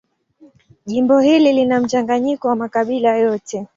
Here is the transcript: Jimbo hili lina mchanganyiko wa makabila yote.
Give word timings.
Jimbo 0.85 1.19
hili 1.19 1.53
lina 1.53 1.79
mchanganyiko 1.79 2.47
wa 2.47 2.55
makabila 2.55 3.17
yote. 3.17 3.67